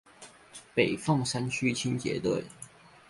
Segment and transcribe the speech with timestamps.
[0.73, 2.43] 北鳳山區清潔隊